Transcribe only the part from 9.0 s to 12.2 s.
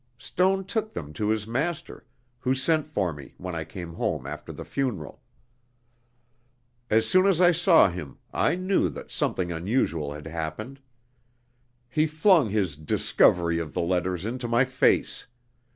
something unusual had happened. He